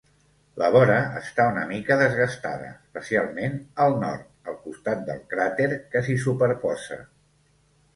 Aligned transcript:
La 0.61 0.69
vora 0.75 0.95
està 1.19 1.45
una 1.55 1.65
mica 1.73 1.99
desgastada, 1.99 2.71
especialment 2.87 3.61
al 3.87 3.97
nord, 4.07 4.27
al 4.53 4.61
costat 4.67 5.09
del 5.13 5.25
cràter 5.37 5.73
que 5.95 6.07
s'hi 6.09 6.21
superposa. 6.29 7.05